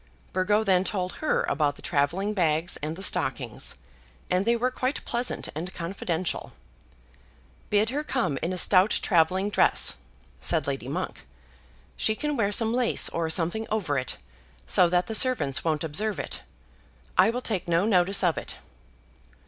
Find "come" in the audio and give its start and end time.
8.03-8.39